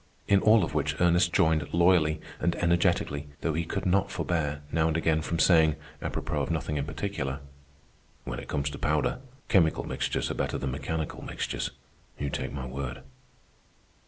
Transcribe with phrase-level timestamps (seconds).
[0.27, 4.87] In all of which Ernest joined loyally and energetically, though he could not forbear, now
[4.87, 7.39] and again, from saying, apropos of nothing in particular,
[8.23, 11.69] "When it comes to powder, chemical mixtures are better than mechanical mixtures,
[12.17, 13.03] you take my word."